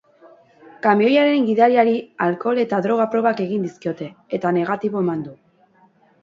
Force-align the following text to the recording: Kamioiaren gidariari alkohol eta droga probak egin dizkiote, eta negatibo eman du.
Kamioiaren 0.85 1.43
gidariari 1.49 1.93
alkohol 2.27 2.61
eta 2.63 2.79
droga 2.87 3.05
probak 3.17 3.45
egin 3.45 3.69
dizkiote, 3.69 4.09
eta 4.39 4.55
negatibo 4.57 5.05
eman 5.05 5.23
du. 5.29 5.37